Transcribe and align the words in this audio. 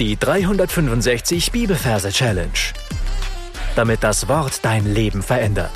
Die 0.00 0.16
365 0.16 1.52
Bibelverse 1.52 2.10
Challenge. 2.10 2.50
Damit 3.76 4.02
das 4.02 4.26
Wort 4.26 4.64
dein 4.64 4.92
Leben 4.92 5.22
verändert. 5.22 5.70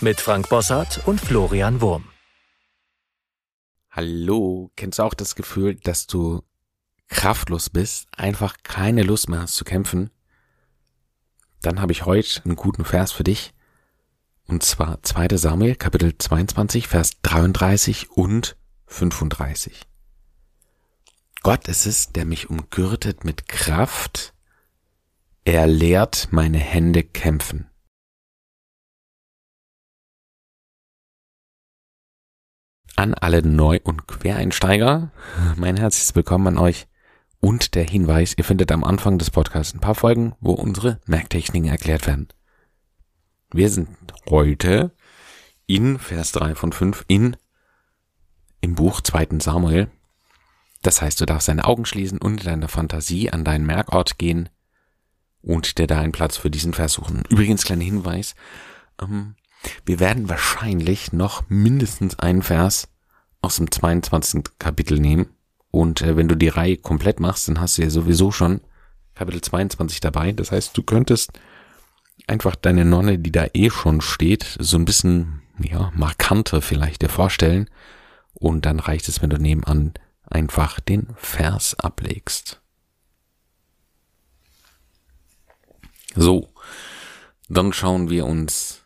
Mit 0.00 0.20
Frank 0.20 0.48
Bossart 0.48 1.06
und 1.06 1.20
Florian 1.20 1.80
Wurm. 1.80 2.08
Hallo, 3.92 4.72
kennst 4.74 4.98
du 4.98 5.04
auch 5.04 5.14
das 5.14 5.36
Gefühl, 5.36 5.76
dass 5.76 6.08
du 6.08 6.42
kraftlos 7.06 7.70
bist, 7.70 8.08
einfach 8.10 8.56
keine 8.64 9.04
Lust 9.04 9.28
mehr 9.28 9.42
hast 9.42 9.54
zu 9.54 9.62
kämpfen? 9.62 10.10
Dann 11.62 11.80
habe 11.80 11.92
ich 11.92 12.06
heute 12.06 12.44
einen 12.44 12.56
guten 12.56 12.84
Vers 12.84 13.12
für 13.12 13.22
dich. 13.22 13.54
Und 14.48 14.64
zwar 14.64 15.00
2. 15.00 15.36
Samuel, 15.36 15.76
Kapitel 15.76 16.18
22, 16.18 16.88
Vers 16.88 17.12
33 17.22 18.10
und 18.10 18.56
35. 18.88 19.86
Gott 21.42 21.68
ist 21.68 21.86
es, 21.86 22.12
der 22.12 22.24
mich 22.24 22.50
umgürtet 22.50 23.24
mit 23.24 23.48
Kraft. 23.48 24.34
Er 25.44 25.66
lehrt 25.66 26.28
meine 26.32 26.58
Hände 26.58 27.04
kämpfen. 27.04 27.70
An 32.96 33.14
alle 33.14 33.46
Neu- 33.46 33.80
und 33.84 34.08
Quereinsteiger, 34.08 35.12
mein 35.56 35.76
herzliches 35.76 36.14
Willkommen 36.14 36.48
an 36.48 36.58
euch 36.58 36.88
und 37.40 37.74
der 37.74 37.84
Hinweis, 37.84 38.34
ihr 38.36 38.44
findet 38.44 38.72
am 38.72 38.82
Anfang 38.82 39.18
des 39.18 39.30
Podcasts 39.30 39.74
ein 39.74 39.80
paar 39.80 39.94
Folgen, 39.94 40.34
wo 40.40 40.52
unsere 40.52 41.00
Merktechniken 41.06 41.68
erklärt 41.68 42.06
werden. 42.06 42.28
Wir 43.52 43.70
sind 43.70 43.88
heute 44.28 44.96
in 45.66 45.98
Vers 45.98 46.32
3 46.32 46.54
von 46.54 46.72
5 46.72 47.04
in 47.06 47.36
im 48.60 48.74
Buch 48.74 49.00
2. 49.00 49.38
Samuel 49.38 49.90
das 50.86 51.02
heißt, 51.02 51.20
du 51.20 51.26
darfst 51.26 51.48
deine 51.48 51.64
Augen 51.64 51.84
schließen 51.84 52.18
und 52.18 52.40
in 52.40 52.46
deiner 52.46 52.68
Fantasie 52.68 53.30
an 53.30 53.44
deinen 53.44 53.66
Merkort 53.66 54.18
gehen 54.18 54.48
und 55.42 55.78
dir 55.78 55.86
da 55.86 56.00
einen 56.00 56.12
Platz 56.12 56.36
für 56.36 56.50
diesen 56.50 56.74
Vers 56.74 56.94
suchen. 56.94 57.24
Übrigens, 57.28 57.64
kleiner 57.64 57.84
Hinweis, 57.84 58.34
ähm, 59.02 59.34
wir 59.84 59.98
werden 59.98 60.28
wahrscheinlich 60.28 61.12
noch 61.12 61.42
mindestens 61.48 62.18
einen 62.18 62.42
Vers 62.42 62.88
aus 63.40 63.56
dem 63.56 63.70
22. 63.70 64.44
Kapitel 64.58 64.98
nehmen. 65.00 65.26
Und 65.70 66.02
äh, 66.02 66.16
wenn 66.16 66.28
du 66.28 66.36
die 66.36 66.48
Reihe 66.48 66.76
komplett 66.76 67.20
machst, 67.20 67.48
dann 67.48 67.60
hast 67.60 67.78
du 67.78 67.82
ja 67.82 67.90
sowieso 67.90 68.30
schon 68.30 68.60
Kapitel 69.14 69.40
22 69.40 70.00
dabei. 70.00 70.32
Das 70.32 70.52
heißt, 70.52 70.76
du 70.76 70.82
könntest 70.82 71.32
einfach 72.26 72.54
deine 72.54 72.84
Nonne, 72.84 73.18
die 73.18 73.32
da 73.32 73.46
eh 73.54 73.70
schon 73.70 74.00
steht, 74.00 74.56
so 74.60 74.76
ein 74.76 74.84
bisschen, 74.84 75.42
ja, 75.58 75.90
markanter 75.94 76.62
vielleicht 76.62 77.02
dir 77.02 77.08
vorstellen. 77.08 77.68
Und 78.34 78.66
dann 78.66 78.78
reicht 78.78 79.08
es, 79.08 79.22
wenn 79.22 79.30
du 79.30 79.38
nebenan 79.38 79.94
einfach 80.26 80.80
den 80.80 81.08
Vers 81.16 81.78
ablegst. 81.78 82.60
So, 86.14 86.48
dann 87.48 87.72
schauen 87.72 88.10
wir 88.10 88.26
uns 88.26 88.82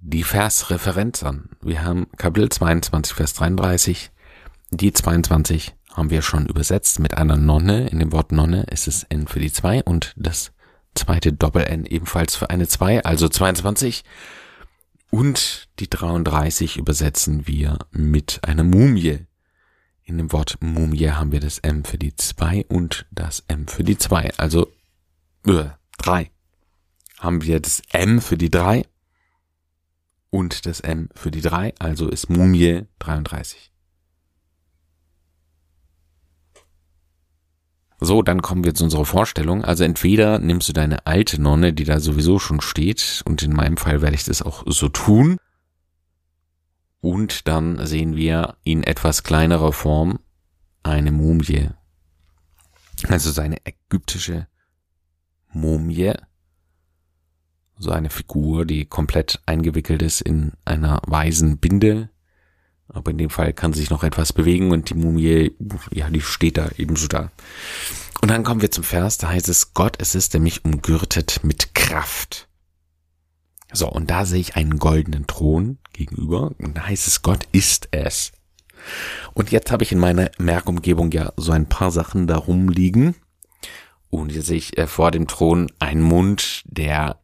die 0.00 0.24
Versreferenz 0.24 1.22
an. 1.22 1.50
Wir 1.60 1.84
haben 1.84 2.10
Kapitel 2.16 2.48
22, 2.48 3.14
Vers 3.14 3.34
33. 3.34 4.10
Die 4.70 4.92
22 4.92 5.74
haben 5.92 6.10
wir 6.10 6.22
schon 6.22 6.46
übersetzt 6.46 6.98
mit 6.98 7.16
einer 7.16 7.36
Nonne. 7.36 7.88
In 7.88 7.98
dem 7.98 8.12
Wort 8.12 8.32
Nonne 8.32 8.64
ist 8.70 8.86
es 8.88 9.04
N 9.04 9.26
für 9.26 9.40
die 9.40 9.52
2 9.52 9.84
und 9.84 10.14
das 10.16 10.52
zweite 10.94 11.32
Doppel-N 11.32 11.86
ebenfalls 11.86 12.36
für 12.36 12.50
eine 12.50 12.68
2, 12.68 13.04
also 13.04 13.28
22. 13.28 14.04
Und 15.10 15.68
die 15.78 15.88
33 15.88 16.76
übersetzen 16.76 17.46
wir 17.46 17.78
mit 17.90 18.40
einer 18.42 18.64
Mumie. 18.64 19.27
In 20.08 20.16
dem 20.16 20.32
Wort 20.32 20.56
Mumie 20.62 21.10
haben 21.10 21.32
wir 21.32 21.40
das 21.40 21.58
M 21.58 21.84
für 21.84 21.98
die 21.98 22.16
2 22.16 22.64
und 22.70 23.04
das 23.10 23.44
M 23.46 23.68
für 23.68 23.84
die 23.84 23.98
2. 23.98 24.38
Also 24.38 24.72
äh, 25.46 25.66
3. 25.98 26.30
Haben 27.18 27.42
wir 27.42 27.60
das 27.60 27.82
M 27.92 28.22
für 28.22 28.38
die 28.38 28.48
3 28.48 28.86
und 30.30 30.64
das 30.64 30.80
M 30.80 31.10
für 31.14 31.30
die 31.30 31.42
3, 31.42 31.74
also 31.78 32.08
ist 32.08 32.30
Mumie 32.30 32.86
33. 33.00 33.70
So, 38.00 38.22
dann 38.22 38.40
kommen 38.40 38.64
wir 38.64 38.74
zu 38.74 38.84
unserer 38.84 39.04
Vorstellung. 39.04 39.62
Also 39.62 39.84
entweder 39.84 40.38
nimmst 40.38 40.70
du 40.70 40.72
deine 40.72 41.06
alte 41.06 41.38
Nonne, 41.38 41.74
die 41.74 41.84
da 41.84 42.00
sowieso 42.00 42.38
schon 42.38 42.62
steht, 42.62 43.22
und 43.26 43.42
in 43.42 43.52
meinem 43.52 43.76
Fall 43.76 44.00
werde 44.00 44.14
ich 44.14 44.24
das 44.24 44.40
auch 44.40 44.62
so 44.66 44.88
tun, 44.88 45.36
und 47.08 47.48
dann 47.48 47.86
sehen 47.86 48.16
wir 48.16 48.58
in 48.64 48.82
etwas 48.82 49.22
kleinerer 49.22 49.72
Form 49.72 50.18
eine 50.82 51.10
Mumie. 51.10 51.70
Also 53.08 53.30
seine 53.30 53.64
ägyptische 53.64 54.46
Mumie. 55.50 56.12
So 57.78 57.92
eine 57.92 58.10
Figur, 58.10 58.66
die 58.66 58.84
komplett 58.84 59.40
eingewickelt 59.46 60.02
ist 60.02 60.20
in 60.20 60.52
einer 60.66 61.00
weißen 61.06 61.56
Binde. 61.56 62.10
Aber 62.88 63.10
in 63.10 63.16
dem 63.16 63.30
Fall 63.30 63.54
kann 63.54 63.72
sich 63.72 63.88
noch 63.88 64.04
etwas 64.04 64.34
bewegen 64.34 64.70
und 64.70 64.90
die 64.90 64.94
Mumie, 64.94 65.56
ja, 65.90 66.10
die 66.10 66.20
steht 66.20 66.58
da 66.58 66.68
ebenso 66.76 67.06
da. 67.06 67.30
Und 68.20 68.30
dann 68.30 68.44
kommen 68.44 68.60
wir 68.60 68.70
zum 68.70 68.84
Vers, 68.84 69.16
da 69.16 69.28
heißt 69.28 69.48
es, 69.48 69.72
Gott 69.72 69.96
es 69.98 70.14
ist, 70.14 70.34
der 70.34 70.42
mich 70.42 70.62
umgürtet 70.66 71.40
mit 71.42 71.74
Kraft. 71.74 72.47
So, 73.72 73.88
und 73.88 74.10
da 74.10 74.24
sehe 74.24 74.40
ich 74.40 74.56
einen 74.56 74.78
goldenen 74.78 75.26
Thron 75.26 75.78
gegenüber 75.92 76.52
und 76.58 76.76
da 76.76 76.86
heißt 76.86 77.06
es, 77.06 77.22
Gott 77.22 77.46
ist 77.52 77.88
es. 77.90 78.32
Und 79.34 79.50
jetzt 79.50 79.70
habe 79.70 79.82
ich 79.82 79.92
in 79.92 79.98
meiner 79.98 80.30
Merkumgebung 80.38 81.10
ja 81.12 81.32
so 81.36 81.52
ein 81.52 81.68
paar 81.68 81.90
Sachen 81.90 82.26
da 82.26 82.36
rumliegen. 82.36 83.14
Und 84.10 84.30
hier 84.30 84.42
sehe 84.42 84.56
ich 84.56 84.78
äh, 84.78 84.86
vor 84.86 85.10
dem 85.10 85.26
Thron 85.26 85.70
einen 85.80 86.00
Mund, 86.00 86.62
der 86.64 87.20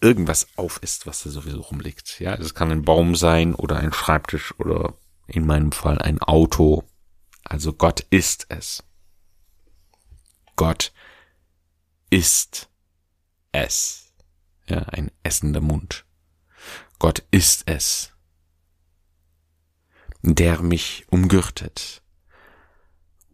irgendwas 0.00 0.48
auf 0.56 0.82
ist, 0.82 1.06
was 1.06 1.22
da 1.22 1.30
sowieso 1.30 1.60
rumliegt. 1.60 2.18
Ja, 2.18 2.36
das 2.36 2.54
kann 2.54 2.72
ein 2.72 2.82
Baum 2.82 3.14
sein 3.14 3.54
oder 3.54 3.76
ein 3.76 3.92
Schreibtisch 3.92 4.58
oder 4.58 4.94
in 5.28 5.46
meinem 5.46 5.70
Fall 5.70 5.98
ein 5.98 6.20
Auto. 6.20 6.82
Also 7.44 7.72
Gott 7.72 8.04
ist 8.10 8.46
es. 8.48 8.82
Gott 10.56 10.92
ist 12.10 12.68
es 13.52 14.03
ja, 14.68 14.78
ein 14.78 15.10
essender 15.22 15.60
Mund. 15.60 16.04
Gott 16.98 17.22
ist 17.30 17.64
es, 17.66 18.12
der 20.22 20.62
mich 20.62 21.04
umgürtet. 21.10 22.02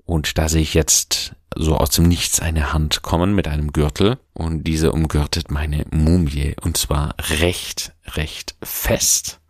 Und 0.05 0.39
da 0.39 0.49
sehe 0.49 0.63
ich 0.63 0.75
jetzt 0.75 1.37
so 1.55 1.77
aus 1.77 1.91
dem 1.91 2.09
Nichts 2.09 2.41
eine 2.41 2.73
Hand 2.73 3.03
kommen 3.03 3.35
mit 3.35 3.49
einem 3.49 3.73
Gürtel 3.73 4.19
und 4.33 4.65
diese 4.65 4.93
umgürtet 4.93 5.51
meine 5.51 5.85
Mumie 5.91 6.57
und 6.61 6.77
zwar 6.77 7.15
recht, 7.19 7.93
recht 8.07 8.57
fest, 8.63 9.41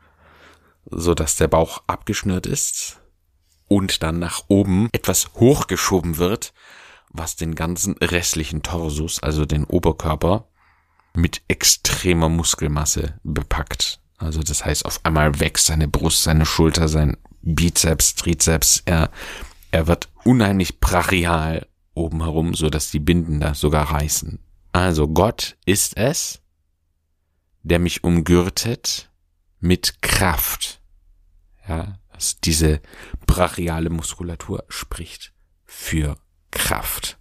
so 0.91 1.15
dass 1.15 1.37
der 1.37 1.49
Bauch 1.49 1.83
abgeschnürt 1.87 2.47
ist 2.47 3.01
und 3.69 4.03
dann 4.03 4.19
nach 4.19 4.45
oben 4.49 4.89
etwas 4.93 5.33
hochgeschoben 5.35 6.19
wird, 6.19 6.53
was 7.11 7.37
den 7.37 7.55
ganzen 7.55 7.97
restlichen 7.99 8.62
Torsus, 8.62 9.23
also 9.23 9.47
den 9.47 9.65
Oberkörper, 9.65 10.50
mit 11.15 11.43
extremer 11.48 12.28
Muskelmasse 12.28 13.19
bepackt. 13.22 14.00
Also 14.19 14.43
das 14.43 14.65
heißt, 14.65 14.84
auf 14.84 15.00
einmal 15.04 15.41
wächst 15.41 15.66
seine 15.66 15.88
Brust, 15.88 16.22
seine 16.22 16.47
Schulter, 16.47 16.88
sein 16.88 17.16
Bizeps, 17.43 18.15
Trizeps. 18.15 18.82
Er, 18.84 19.10
er 19.70 19.87
wird 19.87 20.09
unheimlich 20.25 20.78
brachial 20.78 21.66
oben 21.94 22.22
herum, 22.22 22.54
so 22.54 22.70
dass 22.70 22.91
die 22.91 23.00
Binden 23.00 23.41
da 23.41 23.54
sogar 23.54 23.91
reißen. 23.91 24.38
Also 24.72 25.09
Gott 25.09 25.56
ist 25.65 25.97
es, 25.97 26.41
der 27.62 27.78
mich 27.78 28.04
umgürtet 28.04 29.10
mit 29.59 30.03
Kraft. 30.03 30.81
Ja, 31.69 31.99
also 32.09 32.37
diese 32.44 32.81
brachiale 33.26 33.91
Muskulatur 33.91 34.65
spricht 34.69 35.32
für 35.65 36.16
Kraft. 36.50 37.19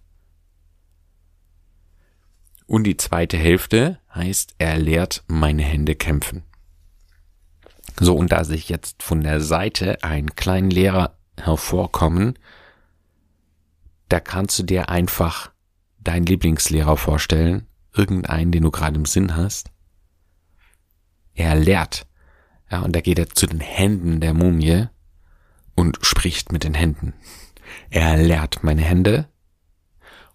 Und 2.70 2.84
die 2.84 2.96
zweite 2.96 3.36
Hälfte 3.36 3.98
heißt, 4.14 4.54
er 4.58 4.78
lehrt 4.78 5.24
meine 5.26 5.64
Hände 5.64 5.96
kämpfen. 5.96 6.44
So, 7.98 8.14
und 8.14 8.30
da 8.30 8.44
sich 8.44 8.68
jetzt 8.68 9.02
von 9.02 9.22
der 9.22 9.40
Seite 9.40 10.04
einen 10.04 10.36
kleinen 10.36 10.70
Lehrer 10.70 11.18
hervorkommen, 11.36 12.38
da 14.08 14.20
kannst 14.20 14.56
du 14.60 14.62
dir 14.62 14.88
einfach 14.88 15.50
deinen 15.98 16.26
Lieblingslehrer 16.26 16.96
vorstellen, 16.96 17.66
irgendeinen, 17.92 18.52
den 18.52 18.62
du 18.62 18.70
gerade 18.70 18.94
im 18.94 19.04
Sinn 19.04 19.34
hast. 19.34 19.72
Er 21.34 21.56
lehrt. 21.56 22.06
Ja, 22.70 22.82
und 22.82 22.94
da 22.94 23.00
geht 23.00 23.18
er 23.18 23.30
zu 23.30 23.48
den 23.48 23.58
Händen 23.58 24.20
der 24.20 24.32
Mumie 24.32 24.86
und 25.74 25.98
spricht 26.02 26.52
mit 26.52 26.62
den 26.62 26.74
Händen. 26.74 27.14
Er 27.90 28.16
lehrt 28.16 28.62
meine 28.62 28.82
Hände 28.82 29.26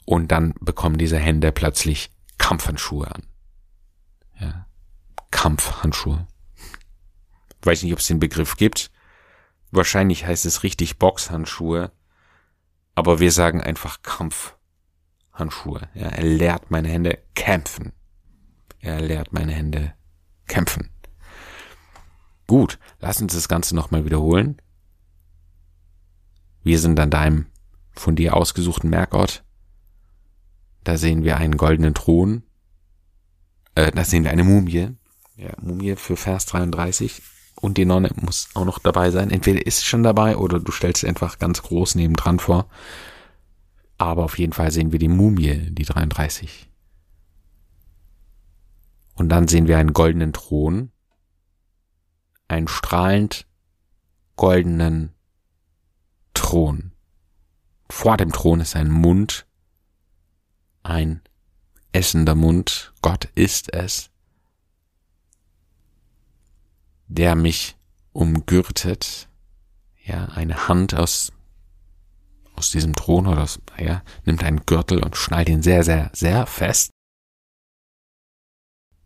und 0.03 0.33
dann 0.33 0.53
bekommen 0.59 0.97
diese 0.97 1.17
Hände 1.17 1.53
plötzlich 1.53 2.11
Kampfhandschuhe 2.45 3.07
an. 3.07 3.24
Ja. 4.39 4.68
Kampfhandschuhe. 5.31 6.27
Weiß 7.63 7.81
nicht, 7.81 7.92
ob 7.92 7.97
es 7.97 8.06
den 8.06 8.19
Begriff 8.19 8.56
gibt. 8.56 8.92
Wahrscheinlich 9.71 10.27
heißt 10.27 10.45
es 10.45 10.62
richtig 10.62 11.00
Boxhandschuhe. 11.00 11.92
Aber 12.94 13.19
wir 13.19 13.31
sagen 13.31 13.62
einfach 13.62 14.03
Kampfhandschuhe. 14.03 15.89
Ja, 15.95 16.09
er 16.09 16.24
lehrt 16.24 16.69
meine 16.69 16.88
Hände 16.88 17.18
kämpfen. 17.33 17.94
Er 18.80 19.01
lehrt 19.01 19.33
meine 19.33 19.53
Hände 19.53 19.95
kämpfen. 20.45 20.92
Gut, 22.45 22.77
lass 23.00 23.19
uns 23.24 23.33
das 23.33 23.47
Ganze 23.47 23.75
nochmal 23.75 24.06
wiederholen. 24.06 24.62
Wir 26.62 26.77
sind 26.77 27.00
an 27.00 27.09
deinem 27.09 27.47
von 27.94 28.15
dir 28.15 28.36
ausgesuchten 28.36 28.92
Merkort. 28.92 29.44
Da 30.85 30.97
sehen 30.97 31.23
wir 31.23 31.37
einen 31.37 31.57
goldenen 31.57 31.95
Thron. 31.95 32.43
Äh, 33.73 33.91
da 33.91 34.05
sehen 34.05 34.23
wir 34.23 34.31
eine 34.31 34.43
Mumie. 34.43 34.91
Ja, 35.35 35.51
Mumie 35.59 35.95
für 35.95 36.15
Vers 36.15 36.45
33. 36.45 37.21
Und 37.59 37.77
die 37.77 37.85
Nonne 37.85 38.11
muss 38.21 38.49
auch 38.53 38.65
noch 38.65 38.79
dabei 38.79 39.09
sein. 39.09 39.31
Entweder 39.31 39.65
ist 39.65 39.83
schon 39.83 40.03
dabei 40.03 40.37
oder 40.37 40.59
du 40.59 40.71
stellst 40.71 41.01
sie 41.01 41.07
einfach 41.07 41.39
ganz 41.39 41.63
groß 41.63 41.95
nebendran 41.95 42.39
vor. 42.39 42.67
Aber 43.97 44.23
auf 44.23 44.37
jeden 44.37 44.53
Fall 44.53 44.71
sehen 44.71 44.91
wir 44.91 44.99
die 44.99 45.07
Mumie, 45.07 45.71
die 45.71 45.85
33. 45.85 46.69
Und 49.15 49.29
dann 49.29 49.47
sehen 49.47 49.67
wir 49.67 49.79
einen 49.79 49.93
goldenen 49.93 50.33
Thron. 50.33 50.91
Einen 52.47 52.67
strahlend 52.67 53.47
goldenen 54.35 55.15
Thron. 56.35 56.91
Vor 57.89 58.17
dem 58.17 58.31
Thron 58.31 58.59
ist 58.59 58.75
ein 58.75 58.91
Mund, 58.91 59.47
ein 60.85 61.21
essender 61.91 62.35
Mund, 62.35 62.93
Gott 63.01 63.25
ist 63.35 63.73
es, 63.73 64.09
der 67.07 67.35
mich 67.35 67.75
umgürtet, 68.11 69.27
ja, 70.03 70.25
eine 70.25 70.67
Hand 70.67 70.93
aus, 70.93 71.31
aus 72.55 72.71
diesem 72.71 72.95
Thron 72.95 73.27
oder 73.27 73.43
aus, 73.43 73.59
ja, 73.77 74.03
nimmt 74.25 74.43
einen 74.43 74.65
Gürtel 74.65 75.03
und 75.03 75.17
schnallt 75.17 75.49
ihn 75.49 75.63
sehr, 75.63 75.83
sehr, 75.83 76.11
sehr 76.13 76.45
fest 76.45 76.91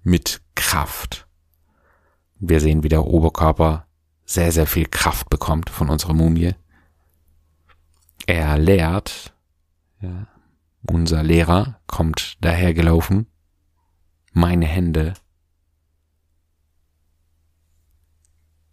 mit 0.03 0.41
Kraft. 0.55 1.27
Wir 2.39 2.59
sehen, 2.59 2.83
wie 2.83 2.89
der 2.89 3.05
Oberkörper 3.05 3.87
sehr, 4.25 4.51
sehr 4.51 4.67
viel 4.67 4.85
Kraft 4.85 5.29
bekommt 5.29 5.69
von 5.69 5.89
unserer 5.89 6.13
Mumie. 6.13 6.55
Er 8.25 8.57
lehrt, 8.57 9.33
ja, 10.01 10.27
unser 10.81 11.23
Lehrer 11.23 11.79
kommt 11.87 12.37
dahergelaufen, 12.41 13.27
meine 14.31 14.65
Hände 14.65 15.13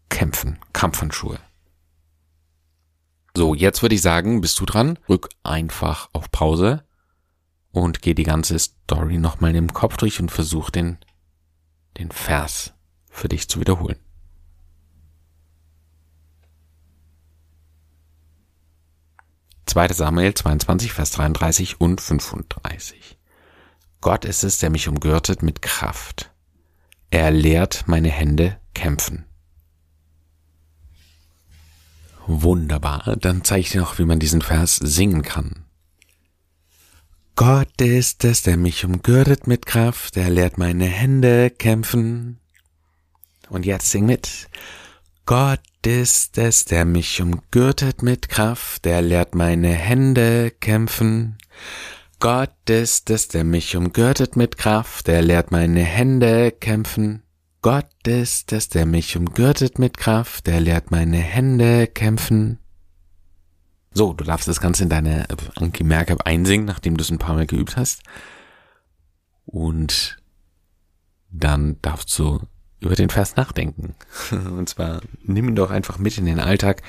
kämpfen, 0.09 0.59
Kampfhandschuhe. 0.73 1.39
So, 3.37 3.55
jetzt 3.55 3.83
würde 3.83 3.95
ich 3.95 4.03
sagen, 4.03 4.41
bist 4.41 4.59
du 4.61 4.65
dran, 4.65 4.99
rück 5.09 5.29
einfach 5.43 6.09
auf 6.15 6.31
Pause 6.31 6.85
und 7.71 8.01
geh 8.01 8.15
die 8.15 8.23
ganze 8.23 8.59
Story 8.59 9.19
nochmal 9.19 9.55
im 9.55 9.75
Kopf 9.75 9.99
durch 9.99 10.21
und 10.21 10.31
versuch 10.31 10.71
den, 10.71 10.99
den 11.99 12.11
Vers 12.11 12.73
für 13.11 13.29
dich 13.29 13.49
zu 13.49 13.61
wiederholen. 13.61 14.06
2. 19.77 19.93
Samuel 19.93 20.33
22, 20.33 20.95
Vers 20.95 21.11
33 21.11 21.83
und 21.83 22.01
35. 22.01 23.19
Gott 24.01 24.25
ist 24.25 24.43
es, 24.43 24.57
der 24.57 24.71
mich 24.71 24.89
umgürtet 24.89 25.43
mit 25.43 25.61
Kraft. 25.61 26.31
Er 27.11 27.31
lehrt 27.31 27.85
meine 27.87 28.09
Hände 28.09 28.57
kämpfen. 28.73 29.27
Wunderbar, 32.27 33.17
dann 33.21 33.45
zeige 33.45 33.61
ich 33.61 33.71
dir 33.71 33.83
noch, 33.83 33.99
wie 33.99 34.07
man 34.07 34.19
diesen 34.19 34.41
Vers 34.41 34.77
singen 34.77 35.21
kann. 35.21 35.67
Gott 37.35 37.79
ist 37.83 38.25
es, 38.25 38.41
der 38.45 38.57
mich 38.57 38.83
umgürtet 38.83 39.47
mit 39.47 39.67
Kraft, 39.67 40.17
er 40.17 40.31
lehrt 40.31 40.57
meine 40.57 40.87
Hände 40.87 41.51
kämpfen. 41.51 42.41
Und 43.51 43.67
jetzt 43.67 43.91
sing 43.91 44.07
mit. 44.07 44.49
Gott 45.27 45.59
ist 45.85 46.39
es, 46.39 46.67
der 46.67 46.85
mich 46.85 47.21
umgürtet 47.21 48.01
mit 48.01 48.29
Kraft, 48.29 48.85
der 48.85 49.03
lehrt 49.03 49.35
meine 49.35 49.73
Hände 49.73 50.53
kämpfen. 50.53 51.37
Gott 52.21 52.55
ist 52.71 53.11
es, 53.11 53.27
der 53.27 53.43
mich 53.43 53.77
umgürtet 53.77 54.37
mit 54.37 54.57
Kraft, 54.57 55.09
der 55.09 55.23
lehrt 55.23 55.51
meine 55.51 55.81
Hände 55.81 56.53
kämpfen. 56.53 57.25
Gott 57.61 58.07
ist 58.07 58.53
es, 58.53 58.69
der 58.69 58.87
mich 58.87 59.17
umgürtet 59.17 59.81
mit 59.81 59.97
Kraft, 59.97 60.47
der 60.47 60.61
lehrt 60.61 60.93
meine 60.93 61.19
Hände 61.19 61.89
kämpfen. 61.89 62.61
So, 63.93 64.13
du 64.13 64.23
darfst 64.23 64.47
das 64.47 64.61
Ganze 64.61 64.85
in 64.85 64.91
deine 64.91 65.27
Anki 65.57 65.83
Merkab 65.83 66.25
einsingen, 66.25 66.67
nachdem 66.67 66.97
du 66.97 67.03
es 67.03 67.11
ein 67.11 67.19
paar 67.19 67.35
Mal 67.35 67.47
geübt 67.47 67.77
hast. 67.77 68.05
Und 69.45 70.23
dann 71.33 71.83
darfst 71.83 72.17
du 72.17 72.47
über 72.81 72.95
den 72.95 73.11
Vers 73.11 73.37
nachdenken. 73.37 73.95
Und 74.31 74.69
zwar 74.69 75.01
nimm 75.23 75.49
ihn 75.49 75.57
doch 75.57 75.71
einfach 75.71 75.99
mit 75.99 76.19
in 76.19 76.27
den 76.27 76.41
Alltag, 76.41 76.83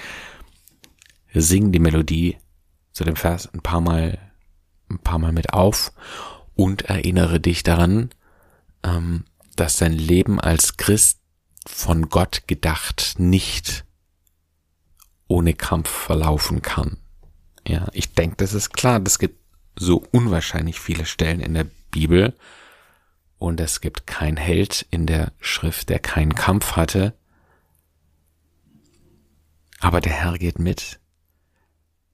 sing 1.34 1.72
die 1.72 1.80
Melodie 1.80 2.38
zu 2.92 3.04
dem 3.04 3.16
Vers 3.16 3.48
ein 3.54 3.62
paar 3.62 3.82
Mal, 3.82 4.18
ein 4.90 5.00
paar 5.00 5.20
Mal 5.20 5.32
mit 5.32 5.54
auf 5.54 5.92
und 6.56 6.84
erinnere 6.84 7.40
dich 7.40 7.62
daran, 7.62 8.10
ähm, 8.84 9.26
dass 9.56 9.78
dein 9.78 9.94
Leben 9.94 10.40
als 10.40 10.78
Christ 10.78 11.20
von 11.68 12.10
Gott 12.10 12.44
gedacht 12.48 13.16
nicht 13.18 13.86
ohne 15.28 15.54
Kampf 15.54 15.90
verlaufen 15.90 16.62
kann. 16.62 16.98
Ja, 17.68 17.88
ich 17.92 18.14
denke, 18.14 18.38
das 18.38 18.54
ist 18.54 18.72
klar. 18.72 19.02
Es 19.06 19.20
gibt 19.20 19.40
so 19.76 20.04
unwahrscheinlich 20.12 20.80
viele 20.80 21.06
Stellen 21.06 21.42
in 21.42 21.54
der 21.54 21.68
Bibel, 21.92 22.34
und 23.38 23.60
es 23.60 23.82
gibt 23.82 24.08
kein 24.08 24.38
Held 24.38 24.88
in 24.92 25.06
der 25.06 25.34
Schrift, 25.40 25.90
der 25.90 26.00
keinen 26.00 26.36
Kampf 26.36 26.76
hatte. 26.76 27.14
Aber 29.80 30.02
der 30.02 30.14
Herr 30.14 30.38
geht 30.38 30.60
mit 30.60 31.00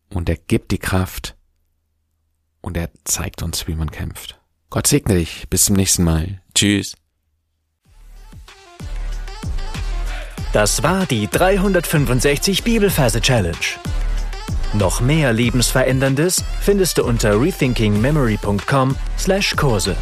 und 0.10 0.30
er 0.30 0.38
gibt 0.38 0.72
die 0.72 0.80
Kraft 0.80 1.36
und 2.62 2.78
er 2.78 2.90
zeigt 3.04 3.44
uns, 3.44 3.68
wie 3.68 3.76
man 3.76 3.92
kämpft. 3.92 4.40
Gott 4.70 4.88
segne 4.88 5.16
dich. 5.16 5.50
Bis 5.50 5.66
zum 5.66 5.76
nächsten 5.76 6.04
Mal. 6.04 6.42
Tschüss. 6.56 6.96
Das 10.52 10.82
war 10.84 11.06
die 11.06 11.28
365 11.28 12.64
Bibelferse 12.64 13.22
Challenge. 13.22 13.56
Noch 14.74 15.00
mehr 15.02 15.34
Lebensveränderndes 15.34 16.44
findest 16.62 16.98
du 16.98 17.06
unter 17.06 17.40
rethinkingmemory.com/Kurse. 17.40 19.96